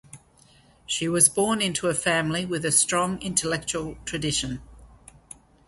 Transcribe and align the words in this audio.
She 0.87 1.07
was 1.07 1.29
born 1.29 1.61
into 1.61 1.87
a 1.87 1.93
family 1.93 2.43
with 2.43 2.65
a 2.65 2.71
strong 2.71 3.21
intellectual 3.21 3.97
tradition. 4.03 4.63